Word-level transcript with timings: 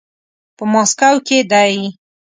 په 0.57 0.63
ماسکو 0.73 1.11
کې 1.27 1.37
دی. 1.51 1.75